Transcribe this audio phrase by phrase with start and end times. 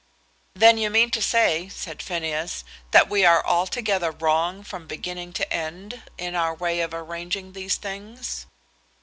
[0.55, 5.53] "Then you mean to say," said Phineas, "that we are altogether wrong from beginning to
[5.53, 8.47] end, in our way of arranging these things?"